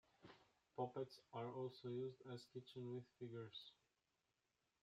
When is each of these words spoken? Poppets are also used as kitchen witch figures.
Poppets 0.75 1.19
are 1.31 1.51
also 1.53 1.89
used 1.89 2.23
as 2.33 2.47
kitchen 2.51 2.91
witch 2.91 3.11
figures. 3.19 3.71